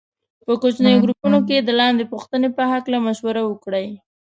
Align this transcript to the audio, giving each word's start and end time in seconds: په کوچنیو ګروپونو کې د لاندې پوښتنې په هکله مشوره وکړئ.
په 0.45 0.53
کوچنیو 0.61 1.01
ګروپونو 1.03 1.39
کې 1.47 1.57
د 1.61 1.69
لاندې 1.79 2.09
پوښتنې 2.13 2.49
په 2.57 2.63
هکله 2.71 2.97
مشوره 3.07 3.41
وکړئ. 3.45 3.87